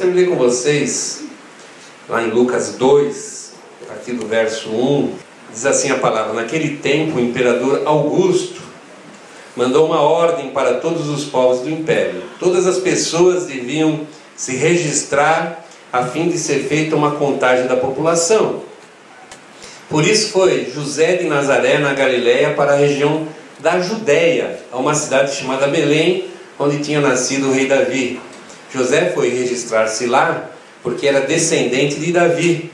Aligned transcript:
gostaria 0.00 0.14
de 0.14 0.20
ler 0.20 0.28
com 0.30 0.36
vocês, 0.36 1.24
lá 2.08 2.22
em 2.22 2.30
Lucas 2.30 2.74
2, 2.78 3.52
a 3.82 3.86
partir 3.92 4.12
do 4.12 4.26
verso 4.26 4.70
1, 4.70 5.12
diz 5.52 5.66
assim 5.66 5.90
a 5.90 5.96
palavra: 5.96 6.32
Naquele 6.32 6.78
tempo, 6.78 7.18
o 7.18 7.20
imperador 7.20 7.82
Augusto 7.84 8.62
mandou 9.54 9.84
uma 9.84 10.00
ordem 10.00 10.52
para 10.52 10.74
todos 10.74 11.08
os 11.08 11.24
povos 11.24 11.60
do 11.60 11.68
império. 11.68 12.22
Todas 12.38 12.66
as 12.66 12.78
pessoas 12.78 13.44
deviam 13.44 14.06
se 14.34 14.56
registrar 14.56 15.66
a 15.92 16.06
fim 16.06 16.30
de 16.30 16.38
ser 16.38 16.60
feita 16.60 16.96
uma 16.96 17.12
contagem 17.16 17.66
da 17.66 17.76
população. 17.76 18.62
Por 19.90 20.06
isso 20.06 20.30
foi 20.30 20.70
José 20.72 21.16
de 21.16 21.24
Nazaré, 21.24 21.78
na 21.78 21.92
Galiléia, 21.92 22.54
para 22.54 22.72
a 22.72 22.76
região 22.76 23.26
da 23.58 23.80
Judéia, 23.80 24.60
a 24.72 24.78
uma 24.78 24.94
cidade 24.94 25.34
chamada 25.34 25.66
Belém, 25.66 26.24
onde 26.58 26.78
tinha 26.78 27.02
nascido 27.02 27.48
o 27.48 27.52
rei 27.52 27.66
Davi. 27.66 28.29
José 28.72 29.10
foi 29.14 29.30
registrar-se 29.30 30.06
lá 30.06 30.50
porque 30.82 31.06
era 31.06 31.20
descendente 31.20 31.96
de 31.96 32.12
Davi. 32.12 32.70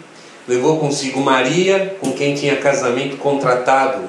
Levou 0.46 0.78
consigo 0.78 1.20
Maria, 1.20 1.96
com 2.00 2.12
quem 2.12 2.34
tinha 2.34 2.56
casamento 2.56 3.16
contratado. 3.16 4.08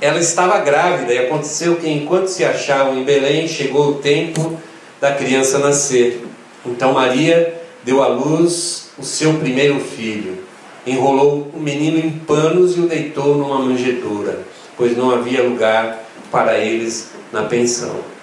Ela 0.00 0.18
estava 0.18 0.58
grávida 0.58 1.14
e 1.14 1.18
aconteceu 1.18 1.76
que, 1.76 1.88
enquanto 1.88 2.26
se 2.26 2.44
achavam 2.44 2.98
em 2.98 3.04
Belém, 3.04 3.46
chegou 3.46 3.90
o 3.90 3.94
tempo 3.94 4.58
da 5.00 5.12
criança 5.12 5.58
nascer. 5.58 6.24
Então 6.64 6.92
Maria 6.92 7.54
deu 7.84 8.02
à 8.02 8.08
luz 8.08 8.90
o 8.98 9.04
seu 9.04 9.34
primeiro 9.34 9.78
filho. 9.78 10.44
Enrolou 10.86 11.50
o 11.54 11.60
menino 11.60 11.98
em 11.98 12.10
panos 12.10 12.76
e 12.76 12.80
o 12.80 12.88
deitou 12.88 13.36
numa 13.36 13.60
manjedoura, 13.60 14.40
pois 14.76 14.96
não 14.96 15.10
havia 15.10 15.42
lugar 15.42 16.04
para 16.30 16.58
eles 16.58 17.10
na 17.32 17.44
pensão. 17.44 18.15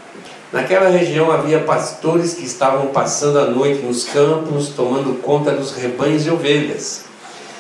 Naquela 0.54 0.88
região 0.88 1.32
havia 1.32 1.62
pastores 1.62 2.36
que 2.36 2.46
estavam 2.46 2.90
passando 2.90 3.40
a 3.40 3.48
noite 3.48 3.82
nos 3.82 4.04
campos, 4.04 4.70
tomando 4.70 5.20
conta 5.20 5.50
dos 5.50 5.72
rebanhos 5.72 6.28
e 6.28 6.30
ovelhas. 6.30 7.06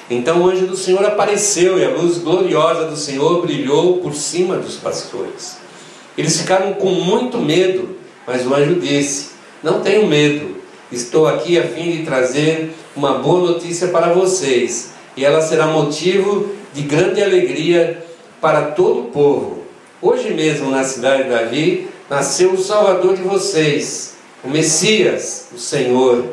Então 0.07 0.43
o 0.43 0.47
anjo 0.47 0.67
do 0.67 0.77
Senhor 0.77 1.03
apareceu 1.03 1.79
e 1.79 1.83
a 1.83 1.89
luz 1.89 2.19
gloriosa 2.19 2.85
do 2.85 2.95
Senhor 2.95 3.41
brilhou 3.41 3.97
por 3.97 4.13
cima 4.13 4.57
dos 4.57 4.75
pastores. 4.75 5.57
Eles 6.15 6.39
ficaram 6.39 6.75
com 6.75 6.91
muito 6.91 7.39
medo, 7.39 7.97
mas 8.27 8.45
o 8.45 8.53
anjo 8.53 8.75
disse: 8.75 9.31
Não 9.63 9.81
tenham 9.81 10.05
medo, 10.05 10.57
estou 10.91 11.27
aqui 11.27 11.57
a 11.57 11.63
fim 11.63 11.93
de 11.93 12.03
trazer 12.03 12.75
uma 12.95 13.15
boa 13.15 13.53
notícia 13.53 13.87
para 13.87 14.13
vocês, 14.13 14.91
e 15.17 15.25
ela 15.25 15.41
será 15.41 15.65
motivo 15.65 16.53
de 16.71 16.83
grande 16.83 17.23
alegria 17.23 18.05
para 18.39 18.61
todo 18.61 18.99
o 18.99 19.05
povo. 19.05 19.63
Hoje 19.99 20.31
mesmo, 20.31 20.69
na 20.69 20.83
cidade 20.83 21.23
de 21.23 21.29
Davi, 21.29 21.92
nasceu 22.13 22.51
o 22.51 22.63
Salvador 22.63 23.15
de 23.15 23.23
vocês, 23.23 24.13
o 24.43 24.47
Messias, 24.47 25.47
o 25.51 25.57
Senhor. 25.57 26.23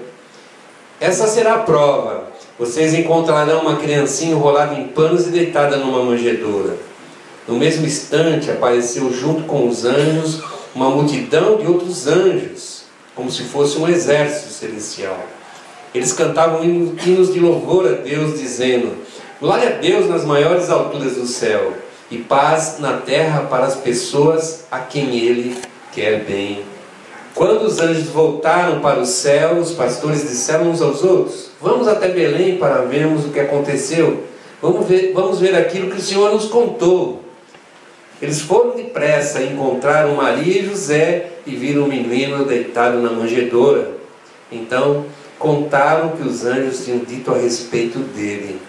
Essa 1.01 1.27
será 1.27 1.55
a 1.55 1.59
prova. 1.61 2.25
Vocês 2.59 2.93
encontrarão 2.93 3.63
uma 3.63 3.77
criancinha 3.77 4.33
enrolada 4.33 4.75
em 4.75 4.89
panos 4.89 5.27
e 5.27 5.31
deitada 5.31 5.79
numa 5.79 6.05
manjedoura. 6.05 6.77
No 7.49 7.57
mesmo 7.57 7.87
instante 7.87 8.51
apareceu 8.51 9.11
junto 9.11 9.45
com 9.45 9.67
os 9.67 9.87
anjos 9.87 10.43
uma 10.75 10.91
multidão 10.91 11.57
de 11.57 11.67
outros 11.67 12.07
anjos, 12.07 12.83
como 13.17 13.31
se 13.31 13.45
fosse 13.45 13.79
um 13.79 13.89
exército 13.89 14.53
celestial. 14.53 15.19
Eles 15.95 16.13
cantavam 16.13 16.63
hinos 16.63 17.33
de 17.33 17.41
louvor 17.41 17.87
a 17.87 17.93
Deus, 17.93 18.39
dizendo: 18.39 18.99
Glória 19.41 19.71
a 19.71 19.73
Deus 19.81 20.11
nas 20.11 20.27
maiores 20.27 20.69
alturas 20.69 21.15
do 21.15 21.27
céu 21.27 21.73
e 22.11 22.19
paz 22.19 22.77
na 22.81 22.99
terra 22.99 23.43
para 23.43 23.65
as 23.65 23.77
pessoas 23.77 24.65
a 24.71 24.81
quem 24.81 25.17
Ele 25.17 25.70
quer 25.93 26.25
bem. 26.25 26.65
Quando 27.35 27.65
os 27.65 27.81
anjos 27.81 28.09
voltaram 28.09 28.81
para 28.81 29.01
o 29.01 29.07
céu, 29.07 29.57
os 29.57 29.73
pastores 29.73 30.23
disseram 30.23 30.71
uns 30.71 30.83
aos 30.83 31.03
outros: 31.03 31.51
Vamos 31.61 31.87
até 31.89 32.09
Belém 32.09 32.59
para 32.59 32.83
vermos 32.83 33.25
o 33.25 33.31
que 33.31 33.41
aconteceu. 33.41 34.25
Vamos 34.61 34.87
ver, 34.87 35.13
vamos 35.15 35.41
ver 35.41 35.55
aquilo 35.55 35.91
que 35.91 35.99
o 35.99 36.03
Senhor 36.03 36.33
nos 36.33 36.47
contou. 36.47 37.23
Eles 38.21 38.43
foram 38.43 38.77
depressa 38.77 39.43
encontraram 39.43 40.15
Maria 40.15 40.61
e 40.61 40.67
José 40.67 41.31
e 41.47 41.57
viram 41.57 41.85
o 41.85 41.89
menino 41.89 42.45
deitado 42.45 42.99
na 42.99 43.11
manjedoura. 43.11 43.93
Então 44.53 45.07
contaram 45.39 46.09
o 46.09 46.17
que 46.19 46.29
os 46.29 46.45
anjos 46.45 46.85
tinham 46.85 46.99
dito 46.99 47.33
a 47.33 47.39
respeito 47.39 47.99
dele. 47.99 48.61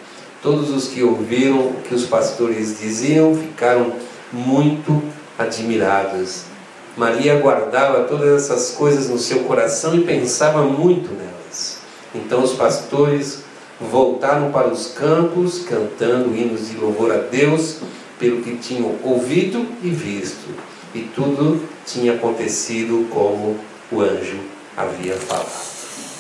Todos 0.42 0.70
os 0.70 0.88
que 0.88 1.04
ouviram 1.04 1.60
o 1.60 1.74
que 1.84 1.94
os 1.94 2.06
pastores 2.06 2.80
diziam 2.80 3.36
ficaram 3.36 3.92
muito 4.32 5.04
admirados. 5.38 6.51
Maria 6.98 7.40
guardava 7.40 8.04
todas 8.04 8.44
essas 8.44 8.72
coisas 8.72 9.10
no 9.10 9.18
seu 9.18 9.44
coração 9.44 9.96
e 9.96 10.04
pensava 10.04 10.64
muito 10.64 11.14
nelas. 11.14 11.78
Então 12.14 12.44
os 12.44 12.54
pastores 12.54 13.44
voltaram 13.80 14.52
para 14.52 14.68
os 14.68 14.88
campos, 14.88 15.60
cantando 15.60 16.36
hinos 16.36 16.70
de 16.70 16.78
louvor 16.78 17.12
a 17.12 17.18
Deus 17.18 17.78
pelo 18.20 18.42
que 18.42 18.58
tinham 18.58 18.96
ouvido 19.04 19.66
e 19.82 19.90
visto. 19.90 20.50
E 20.94 21.04
tudo 21.16 21.66
tinha 21.86 22.14
acontecido 22.14 23.08
como 23.10 23.58
o 23.92 24.02
anjo 24.02 24.40
havia 24.76 25.16
falado. 25.16 25.50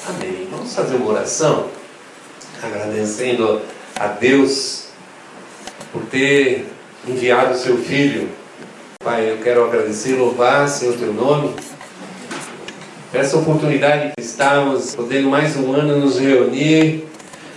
Amém. 0.07 0.47
Vamos 0.49 0.73
fazer 0.73 0.95
uma 0.95 1.11
oração 1.11 1.67
agradecendo 2.63 3.61
a 3.99 4.07
Deus 4.07 4.85
por 5.91 6.03
ter 6.05 6.67
enviado 7.07 7.53
o 7.53 7.57
seu 7.57 7.77
filho 7.77 8.29
Pai, 9.03 9.31
eu 9.31 9.37
quero 9.37 9.65
agradecer 9.65 10.13
louvar, 10.13 10.69
Senhor, 10.69 10.95
teu 10.95 11.11
nome. 11.11 11.55
Essa 13.11 13.35
oportunidade 13.35 14.13
que 14.15 14.21
estamos 14.21 14.93
podendo 14.93 15.27
mais 15.27 15.57
um 15.57 15.73
ano 15.73 15.97
nos 15.97 16.19
reunir 16.19 17.05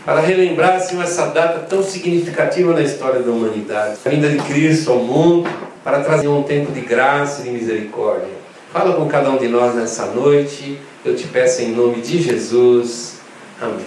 para 0.06 0.20
relembrar, 0.20 0.80
Senhor, 0.80 1.04
essa 1.04 1.26
data 1.26 1.58
tão 1.58 1.82
significativa 1.82 2.72
na 2.72 2.80
história 2.80 3.20
da 3.20 3.30
humanidade. 3.30 3.98
A 4.06 4.08
vinda 4.08 4.30
de 4.30 4.38
Cristo 4.38 4.90
ao 4.90 5.00
mundo 5.00 5.46
para 5.84 6.00
trazer 6.00 6.28
um 6.28 6.42
tempo 6.42 6.72
de 6.72 6.80
graça 6.80 7.42
e 7.42 7.44
de 7.44 7.50
misericórdia. 7.50 8.32
Fala 8.72 8.96
com 8.96 9.06
cada 9.06 9.28
um 9.28 9.36
de 9.36 9.48
nós 9.48 9.74
nessa 9.74 10.06
noite. 10.06 10.78
Eu 11.04 11.14
te 11.14 11.26
peço 11.26 11.60
em 11.60 11.72
nome 11.72 12.00
de 12.00 12.22
Jesus. 12.22 13.16
Amém. 13.60 13.84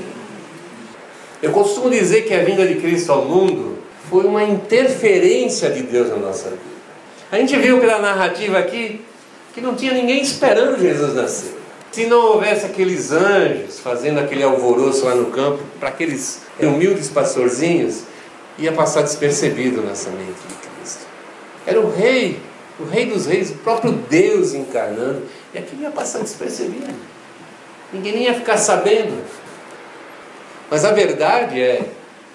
Eu 1.42 1.52
costumo 1.52 1.90
dizer 1.90 2.22
que 2.22 2.36
a 2.36 2.44
vinda 2.44 2.68
de 2.68 2.76
Cristo 2.76 3.12
ao 3.12 3.26
mundo 3.26 3.80
foi 4.12 4.26
uma 4.26 4.44
interferência 4.44 5.72
de 5.72 5.82
Deus 5.82 6.10
na 6.10 6.18
nossa 6.18 6.52
vida. 6.52 6.77
A 7.32 7.38
gente 7.38 7.58
viu 7.58 7.80
pela 7.80 8.00
narrativa 8.00 8.58
aqui 8.58 9.02
que 9.54 9.60
não 9.60 9.76
tinha 9.76 9.94
ninguém 9.94 10.22
esperando 10.22 10.80
Jesus 10.80 11.14
nascer. 11.14 11.58
Se 11.92 12.06
não 12.06 12.20
houvesse 12.20 12.66
aqueles 12.66 13.12
anjos 13.12 13.80
fazendo 13.80 14.20
aquele 14.20 14.44
alvoroço 14.44 15.06
lá 15.06 15.16
no 15.16 15.32
campo, 15.32 15.64
para 15.80 15.90
aqueles 15.90 16.44
humildes 16.60 17.10
pastorzinhos, 17.10 18.04
ia 18.58 18.72
passar 18.72 19.02
despercebido 19.02 19.82
o 19.82 19.86
nascimento 19.86 20.38
de 20.48 20.56
Cristo. 20.56 21.08
Era 21.66 21.80
o 21.80 21.90
rei, 21.92 22.40
o 22.80 22.86
rei 22.86 23.08
dos 23.08 23.26
reis, 23.26 23.50
o 23.50 23.56
próprio 23.56 23.92
Deus 23.92 24.54
encarnando, 24.54 25.24
e 25.54 25.58
aquilo 25.58 25.82
ia 25.82 25.92
passar 25.92 26.20
despercebido. 26.20 26.94
Ninguém 27.92 28.24
ia 28.24 28.34
ficar 28.34 28.58
sabendo. 28.58 29.24
Mas 30.70 30.86
a 30.86 30.92
verdade 30.92 31.62
é 31.62 31.82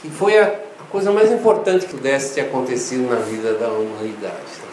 que 0.00 0.10
foi 0.10 0.38
a, 0.38 0.54
coisa 0.90 1.10
mais 1.10 1.32
importante 1.32 1.86
que 1.86 1.92
pudesse 1.92 2.34
ter 2.34 2.42
acontecido 2.42 3.08
na 3.08 3.16
vida 3.16 3.54
da 3.54 3.68
humanidade. 3.68 4.71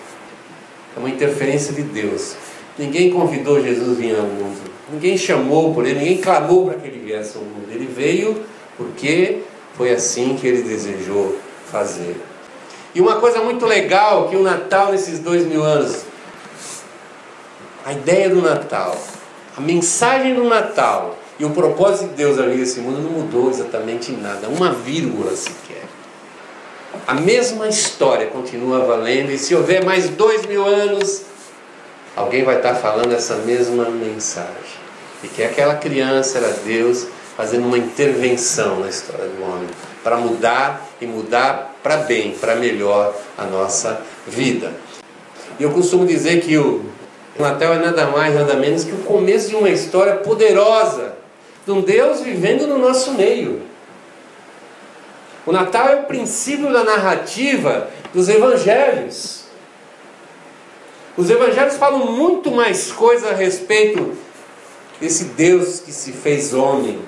É 0.95 0.99
uma 0.99 1.09
interferência 1.09 1.73
de 1.73 1.83
Deus. 1.83 2.35
Ninguém 2.77 3.11
convidou 3.11 3.61
Jesus 3.61 3.97
a 3.97 4.01
vir 4.01 4.15
ao 4.15 4.25
mundo. 4.25 4.69
Ninguém 4.91 5.17
chamou 5.17 5.73
por 5.73 5.85
ele, 5.85 5.99
ninguém 5.99 6.17
clamou 6.17 6.65
para 6.65 6.79
que 6.79 6.87
ele 6.87 6.99
viesse 6.99 7.37
ao 7.37 7.43
mundo. 7.43 7.67
Ele 7.69 7.85
veio 7.85 8.41
porque 8.77 9.39
foi 9.75 9.91
assim 9.91 10.35
que 10.35 10.47
ele 10.47 10.63
desejou 10.63 11.37
fazer. 11.69 12.15
E 12.95 13.01
uma 13.01 13.17
coisa 13.17 13.41
muito 13.41 13.65
legal 13.65 14.29
que 14.29 14.35
o 14.35 14.41
Natal 14.41 14.91
nesses 14.91 15.19
dois 15.19 15.45
mil 15.45 15.63
anos, 15.63 16.03
a 17.85 17.93
ideia 17.93 18.29
do 18.29 18.41
Natal, 18.41 18.97
a 19.55 19.61
mensagem 19.61 20.33
do 20.33 20.45
Natal 20.45 21.17
e 21.37 21.45
o 21.45 21.51
propósito 21.51 22.09
de 22.09 22.15
Deus 22.15 22.39
a 22.39 22.43
vir 22.43 22.61
esse 22.61 22.79
mundo 22.79 23.01
não 23.01 23.11
mudou 23.11 23.49
exatamente 23.49 24.11
nada, 24.11 24.47
uma 24.47 24.71
vírgula 24.71 25.35
sequer. 25.35 25.88
A 27.07 27.13
mesma 27.13 27.67
história 27.67 28.27
continua 28.27 28.79
valendo, 28.79 29.31
e 29.31 29.37
se 29.37 29.53
houver 29.53 29.83
mais 29.83 30.09
dois 30.09 30.45
mil 30.45 30.65
anos, 30.65 31.23
alguém 32.15 32.43
vai 32.43 32.57
estar 32.57 32.75
falando 32.75 33.13
essa 33.13 33.35
mesma 33.35 33.89
mensagem. 33.89 34.79
E 35.23 35.27
que 35.27 35.43
aquela 35.43 35.75
criança 35.75 36.37
era 36.37 36.49
Deus 36.65 37.07
fazendo 37.35 37.65
uma 37.65 37.77
intervenção 37.77 38.79
na 38.79 38.89
história 38.89 39.25
do 39.25 39.43
homem, 39.43 39.67
para 40.03 40.17
mudar 40.17 40.87
e 40.99 41.05
mudar 41.05 41.75
para 41.81 41.97
bem, 41.97 42.31
para 42.31 42.55
melhor 42.55 43.15
a 43.37 43.45
nossa 43.45 44.01
vida. 44.27 44.73
E 45.59 45.63
eu 45.63 45.71
costumo 45.71 46.05
dizer 46.05 46.41
que 46.41 46.57
o 46.57 46.83
Natal 47.37 47.73
é 47.73 47.79
nada 47.79 48.07
mais, 48.07 48.35
nada 48.35 48.55
menos 48.55 48.83
que 48.83 48.91
o 48.91 48.99
começo 48.99 49.49
de 49.49 49.55
uma 49.55 49.69
história 49.69 50.15
poderosa, 50.17 51.13
de 51.65 51.71
um 51.71 51.81
Deus 51.81 52.21
vivendo 52.21 52.67
no 52.67 52.77
nosso 52.77 53.13
meio. 53.13 53.68
O 55.49 55.51
Natal 55.51 55.87
é 55.89 55.95
o 55.95 56.03
princípio 56.03 56.71
da 56.71 56.83
narrativa 56.83 57.89
dos 58.13 58.29
evangelhos. 58.29 59.45
Os 61.17 61.27
evangelhos 61.27 61.75
falam 61.75 62.11
muito 62.11 62.51
mais 62.51 62.91
coisa 62.91 63.31
a 63.31 63.33
respeito 63.33 64.15
esse 65.01 65.23
Deus 65.29 65.79
que 65.79 65.91
se 65.91 66.11
fez 66.11 66.53
homem, 66.53 66.99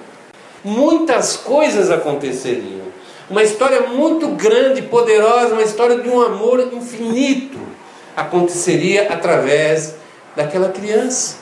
muitas 0.64 1.38
coisas 1.38 1.92
aconteceriam. 1.92 2.88
Uma 3.30 3.44
história 3.44 3.82
muito 3.82 4.30
grande, 4.30 4.82
poderosa, 4.82 5.54
uma 5.54 5.62
história 5.62 6.00
de 6.00 6.10
um 6.10 6.20
amor 6.20 6.62
infinito 6.74 7.60
aconteceria 8.18 9.14
através 9.14 9.94
daquela 10.36 10.70
criança. 10.70 11.36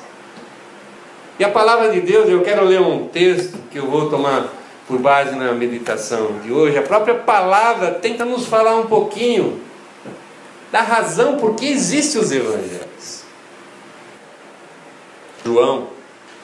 E 1.40 1.46
a 1.46 1.50
palavra 1.50 1.92
de 1.92 2.02
Deus, 2.02 2.28
eu 2.28 2.42
quero 2.42 2.66
ler 2.66 2.82
um 2.82 3.08
texto 3.08 3.58
que 3.72 3.80
eu 3.80 3.90
vou 3.90 4.10
tomar 4.10 4.59
por 4.90 4.98
base 4.98 5.36
na 5.36 5.54
meditação 5.54 6.40
de 6.44 6.52
hoje. 6.52 6.76
A 6.76 6.82
própria 6.82 7.14
palavra 7.14 7.92
tenta 7.92 8.26
nos 8.26 8.48
falar 8.48 8.76
um 8.76 8.88
pouquinho 8.88 9.62
da 10.72 10.82
razão 10.82 11.38
por 11.38 11.54
que 11.54 11.68
existem 11.68 12.20
os 12.20 12.32
evangelhos. 12.32 13.24
João, 15.46 15.90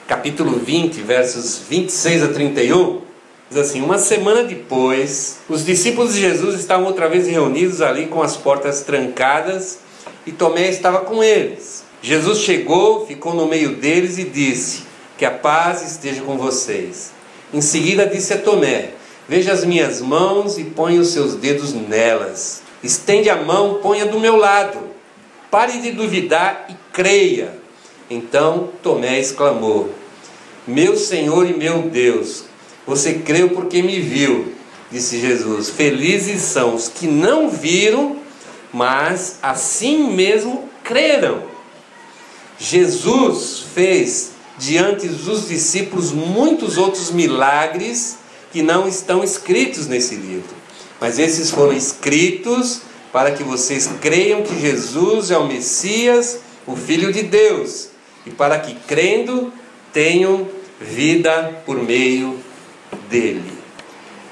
capítulo 0.06 0.60
20, 0.60 1.00
versos 1.02 1.58
26 1.68 2.22
a 2.22 2.28
31, 2.28 3.02
diz 3.50 3.58
assim: 3.58 3.82
Uma 3.82 3.98
semana 3.98 4.44
depois, 4.44 5.38
os 5.48 5.66
discípulos 5.66 6.14
de 6.14 6.20
Jesus 6.20 6.54
estavam 6.60 6.86
outra 6.86 7.08
vez 7.08 7.26
reunidos 7.26 7.82
ali 7.82 8.06
com 8.06 8.22
as 8.22 8.36
portas 8.36 8.82
trancadas 8.82 9.80
e 10.24 10.30
Tomé 10.30 10.70
estava 10.70 11.00
com 11.00 11.22
eles. 11.22 11.82
Jesus 12.00 12.38
chegou, 12.38 13.06
ficou 13.06 13.34
no 13.34 13.48
meio 13.48 13.74
deles 13.74 14.18
e 14.18 14.24
disse: 14.24 14.84
Que 15.18 15.24
a 15.24 15.32
paz 15.32 15.82
esteja 15.82 16.22
com 16.22 16.38
vocês. 16.38 17.15
Em 17.56 17.62
seguida 17.62 18.04
disse 18.04 18.34
a 18.34 18.36
Tomé: 18.38 18.90
Veja 19.26 19.50
as 19.50 19.64
minhas 19.64 20.02
mãos 20.02 20.58
e 20.58 20.64
ponha 20.64 21.00
os 21.00 21.08
seus 21.08 21.36
dedos 21.36 21.72
nelas. 21.72 22.60
Estende 22.82 23.30
a 23.30 23.36
mão, 23.36 23.80
ponha 23.82 24.04
do 24.04 24.20
meu 24.20 24.36
lado. 24.36 24.78
Pare 25.50 25.80
de 25.80 25.92
duvidar 25.92 26.66
e 26.68 26.74
creia. 26.92 27.58
Então 28.10 28.68
Tomé 28.82 29.18
exclamou: 29.18 29.90
Meu 30.66 30.98
Senhor 30.98 31.48
e 31.48 31.56
meu 31.56 31.84
Deus, 31.84 32.44
você 32.86 33.14
creu 33.14 33.48
porque 33.48 33.80
me 33.80 34.00
viu. 34.00 34.52
Disse 34.92 35.18
Jesus: 35.18 35.70
Felizes 35.70 36.42
são 36.42 36.74
os 36.74 36.88
que 36.88 37.06
não 37.06 37.48
viram, 37.48 38.18
mas 38.70 39.38
assim 39.42 40.12
mesmo 40.12 40.68
creram. 40.84 41.42
Jesus 42.58 43.64
fez 43.74 44.35
diante 44.58 45.08
dos 45.08 45.48
discípulos 45.48 46.12
muitos 46.12 46.78
outros 46.78 47.10
milagres 47.10 48.18
que 48.52 48.62
não 48.62 48.88
estão 48.88 49.22
escritos 49.22 49.86
nesse 49.86 50.14
livro. 50.14 50.54
Mas 51.00 51.18
esses 51.18 51.50
foram 51.50 51.72
escritos 51.72 52.80
para 53.12 53.30
que 53.32 53.42
vocês 53.42 53.88
creiam 54.00 54.42
que 54.42 54.58
Jesus 54.60 55.30
é 55.30 55.38
o 55.38 55.46
Messias, 55.46 56.40
o 56.66 56.74
Filho 56.74 57.12
de 57.12 57.22
Deus, 57.22 57.88
e 58.24 58.30
para 58.30 58.58
que 58.58 58.74
crendo 58.86 59.52
tenham 59.92 60.48
vida 60.80 61.62
por 61.64 61.82
meio 61.82 62.38
dele. 63.08 63.52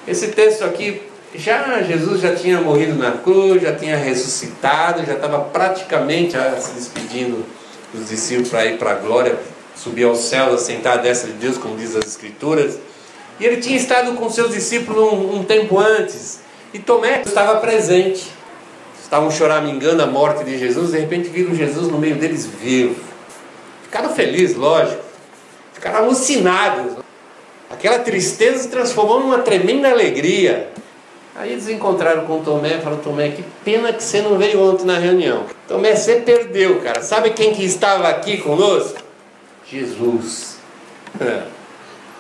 Esse 0.07 0.29
texto 0.29 0.65
aqui, 0.65 1.01
já 1.35 1.83
Jesus 1.83 2.21
já 2.21 2.35
tinha 2.35 2.61
morrido 2.61 2.95
na 2.95 3.13
cruz, 3.13 3.63
já 3.63 3.75
tinha 3.75 3.97
ressuscitado, 3.97 5.05
já 5.07 5.15
estava 5.15 5.41
praticamente 5.41 6.33
já 6.33 6.61
se 6.61 6.73
despedindo 6.73 7.45
dos 7.93 8.09
discípulos 8.09 8.51
para 8.51 8.67
ir 8.67 8.77
para 8.77 8.93
a 8.93 8.95
glória, 8.95 9.39
subir 9.75 10.05
ao 10.05 10.15
céu, 10.15 10.55
assentar 10.55 10.95
a 10.95 10.97
destra 10.97 11.31
de 11.31 11.39
Deus, 11.39 11.59
como 11.59 11.77
diz 11.77 11.95
as 11.97 12.07
Escrituras. 12.07 12.79
E 13.39 13.45
ele 13.45 13.61
tinha 13.61 13.77
estado 13.77 14.15
com 14.15 14.31
seus 14.31 14.53
discípulos 14.53 15.13
um, 15.13 15.37
um 15.37 15.45
tempo 15.45 15.79
antes. 15.79 16.41
E 16.73 16.79
Tomé 16.79 17.23
estava 17.23 17.61
presente. 17.61 18.27
Estavam 19.03 19.31
choramingando 19.31 20.03
a 20.03 20.07
morte 20.07 20.45
de 20.45 20.59
Jesus, 20.59 20.93
de 20.93 20.99
repente 20.99 21.29
viram 21.29 21.55
Jesus 21.55 21.89
no 21.89 21.99
meio 21.99 22.17
deles 22.17 22.47
vivo. 22.47 22.97
Ficaram 23.83 24.15
felizes, 24.15 24.57
lógico. 24.57 25.03
Ficaram 25.73 25.99
alucinados. 25.99 26.95
Aquela 27.71 27.99
tristeza 27.99 28.63
se 28.63 28.69
transformou 28.69 29.21
numa 29.21 29.39
tremenda 29.39 29.91
alegria. 29.91 30.71
Aí 31.37 31.53
eles 31.53 31.69
encontraram 31.69 32.25
com 32.25 32.43
Tomé 32.43 32.77
e 32.77 32.81
falaram: 32.81 33.03
Tomé, 33.03 33.29
que 33.31 33.45
pena 33.65 33.93
que 33.93 34.03
você 34.03 34.23
não 34.23 34.39
veio 34.39 34.61
ontem 34.61 34.85
na 34.85 34.99
reunião. 34.99 35.45
Tomé, 35.69 35.95
você 35.95 36.17
perdeu, 36.17 36.81
cara. 36.81 37.03
Sabe 37.03 37.31
quem 37.31 37.53
que 37.53 37.65
estava 37.65 38.09
aqui 38.09 38.39
conosco? 38.39 39.04
Jesus. 39.67 40.57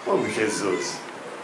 Como 0.04 0.28
Jesus? 0.28 0.96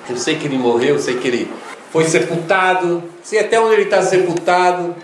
Eu 0.09 0.17
sei 0.17 0.37
que 0.37 0.47
ele 0.47 0.59
morreu, 0.59 0.97
eu 0.97 1.01
sei 1.01 1.19
que 1.19 1.29
ele 1.29 1.53
foi 1.91 2.05
sepultado, 2.05 3.03
sei 3.23 3.41
até 3.41 3.61
onde 3.61 3.75
ele 3.75 3.83
está 3.83 4.03
sepultado. 4.03 4.95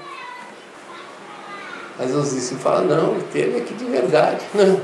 Mas 1.99 2.15
os 2.15 2.31
discípulos 2.31 2.63
falam: 2.63 2.85
não, 2.85 3.15
ele 3.15 3.25
teve 3.33 3.59
aqui 3.59 3.75
de 3.75 3.85
verdade. 3.85 4.41
Não. 4.55 4.81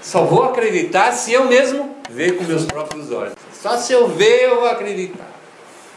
Só 0.00 0.24
vou 0.24 0.44
acreditar 0.44 1.12
se 1.12 1.32
eu 1.32 1.46
mesmo 1.46 1.96
ver 2.08 2.36
com 2.36 2.44
meus 2.44 2.64
próprios 2.64 3.10
olhos. 3.10 3.34
Só 3.52 3.76
se 3.76 3.92
eu 3.92 4.08
ver 4.08 4.44
eu 4.44 4.56
vou 4.56 4.68
acreditar. 4.68 5.28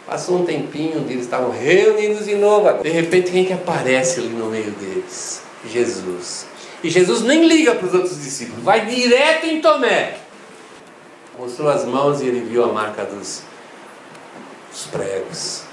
Passou 0.07 0.39
um 0.39 0.45
tempinho, 0.45 1.05
eles 1.07 1.21
estavam 1.21 1.51
reunidos 1.51 2.25
de 2.25 2.35
novo. 2.35 2.67
De 2.81 2.89
repente, 2.89 3.31
quem 3.31 3.45
que 3.45 3.53
aparece 3.53 4.19
ali 4.19 4.29
no 4.29 4.47
meio 4.47 4.71
deles? 4.71 5.43
Jesus. 5.65 6.47
E 6.83 6.89
Jesus 6.89 7.21
nem 7.21 7.47
liga 7.47 7.75
para 7.75 7.87
os 7.87 7.93
outros 7.93 8.21
discípulos, 8.21 8.63
vai 8.63 8.85
direto 8.85 9.45
em 9.45 9.61
Tomé. 9.61 10.17
Mostrou 11.37 11.69
as 11.69 11.85
mãos 11.85 12.21
e 12.21 12.27
ele 12.27 12.41
viu 12.41 12.63
a 12.63 12.67
marca 12.67 13.05
dos, 13.05 13.43
dos 14.71 14.87
pregos. 14.87 15.63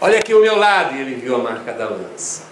Olha 0.00 0.18
aqui 0.18 0.34
o 0.34 0.40
meu 0.40 0.56
lado, 0.56 0.96
e 0.96 1.00
ele 1.00 1.14
viu 1.14 1.36
a 1.36 1.38
marca 1.38 1.72
da 1.72 1.88
lança. 1.88 2.42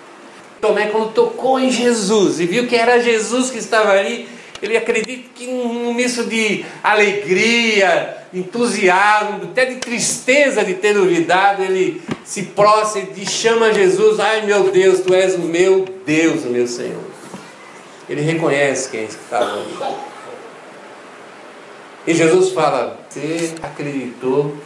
Tomé, 0.61 0.87
quando 0.87 1.13
tocou 1.13 1.59
em 1.59 1.71
Jesus 1.71 2.39
e 2.39 2.47
viu 2.47 2.69
que 2.69 2.77
era 2.77 3.03
Jesus 3.03 3.51
que 3.51 3.59
estava 3.59 3.91
ali, 3.93 4.29
ele 4.63 4.77
acredita 4.77 5.31
que 5.35 5.47
num 5.47 5.93
misto 5.95 6.25
de 6.25 6.65
alegria, 6.83 8.19
entusiasmo, 8.33 9.45
até 9.45 9.65
de 9.65 9.77
tristeza 9.77 10.63
de 10.63 10.75
ter 10.75 10.95
duvidado, 10.95 11.63
ele 11.63 12.03
se 12.25 12.43
prostra 12.43 13.03
e 13.17 13.27
chama 13.27 13.73
Jesus, 13.73 14.21
ai 14.21 14.45
meu 14.47 14.71
Deus, 14.71 15.01
tu 15.01 15.15
és 15.15 15.35
o 15.35 15.41
meu 15.41 15.87
Deus, 16.05 16.45
o 16.45 16.51
meu 16.51 16.67
Senhor. 16.67 17.10
Ele 18.11 18.23
reconhece 18.23 18.91
quem 18.91 19.05
estava 19.05 19.53
ali. 19.53 19.77
E 22.05 22.13
Jesus 22.13 22.51
fala, 22.51 22.99
você 23.09 23.55
acreditou, 23.63 24.57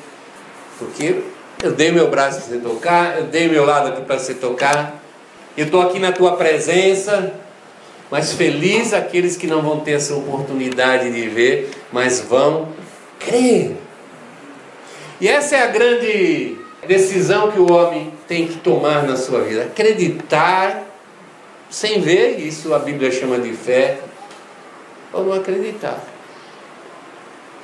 porque 0.78 1.20
eu 1.62 1.72
dei 1.72 1.92
meu 1.92 2.08
braço 2.08 2.40
para 2.40 2.48
você 2.48 2.58
tocar, 2.58 3.18
eu 3.18 3.24
dei 3.24 3.46
meu 3.46 3.66
lado 3.66 3.88
aqui 3.88 4.00
para 4.00 4.18
você 4.18 4.32
tocar, 4.32 4.98
eu 5.58 5.66
estou 5.66 5.82
aqui 5.82 5.98
na 5.98 6.10
tua 6.10 6.36
presença, 6.36 7.34
mas 8.10 8.32
feliz 8.32 8.94
aqueles 8.94 9.36
que 9.36 9.46
não 9.46 9.60
vão 9.60 9.80
ter 9.80 9.92
essa 9.92 10.14
oportunidade 10.14 11.12
de 11.12 11.28
ver, 11.28 11.70
mas 11.92 12.20
vão 12.20 12.70
crer. 13.18 13.76
E 15.20 15.28
essa 15.28 15.56
é 15.56 15.64
a 15.64 15.66
grande 15.66 16.56
decisão 16.86 17.50
que 17.50 17.58
o 17.58 17.70
homem 17.70 18.10
tem 18.26 18.48
que 18.48 18.56
tomar 18.56 19.02
na 19.02 19.16
sua 19.16 19.42
vida: 19.42 19.64
acreditar 19.64 20.93
sem 21.74 22.00
ver, 22.00 22.38
isso 22.38 22.72
a 22.72 22.78
Bíblia 22.78 23.10
chama 23.10 23.36
de 23.36 23.52
fé, 23.52 23.98
ou 25.12 25.24
não 25.24 25.32
acreditar. 25.32 25.98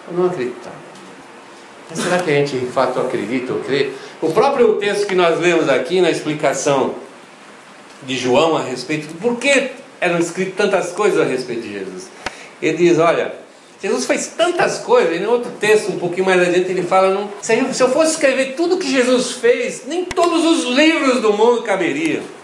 Ou 0.08 0.16
não 0.16 0.26
acreditar. 0.26 0.72
Mas 1.88 2.00
será 2.00 2.18
que 2.18 2.28
a 2.28 2.34
gente 2.34 2.58
de 2.58 2.66
fato 2.66 2.98
acredita 2.98 3.52
ou 3.52 3.60
crê? 3.60 3.92
O 4.20 4.32
próprio 4.32 4.74
texto 4.78 5.06
que 5.06 5.14
nós 5.14 5.38
lemos 5.38 5.68
aqui 5.68 6.00
na 6.00 6.10
explicação 6.10 6.96
de 8.02 8.18
João 8.18 8.56
a 8.56 8.62
respeito 8.64 9.06
do 9.06 9.14
porquê 9.14 9.70
eram 10.00 10.18
escritas 10.18 10.56
tantas 10.56 10.90
coisas 10.90 11.20
a 11.20 11.24
respeito 11.24 11.62
de 11.62 11.72
Jesus. 11.72 12.10
Ele 12.60 12.76
diz: 12.78 12.98
Olha, 12.98 13.32
Jesus 13.80 14.06
fez 14.06 14.26
tantas 14.36 14.78
coisas, 14.78 15.14
e 15.14 15.22
em 15.22 15.26
outro 15.26 15.52
texto, 15.52 15.92
um 15.92 16.00
pouquinho 16.00 16.26
mais 16.26 16.40
adiante, 16.40 16.68
ele 16.68 16.82
fala: 16.82 17.14
não, 17.14 17.30
se 17.40 17.80
eu 17.80 17.88
fosse 17.90 18.14
escrever 18.14 18.56
tudo 18.56 18.76
que 18.76 18.90
Jesus 18.90 19.34
fez, 19.34 19.84
nem 19.86 20.04
todos 20.04 20.44
os 20.44 20.64
livros 20.74 21.20
do 21.20 21.32
mundo 21.32 21.62
caberiam. 21.62 22.39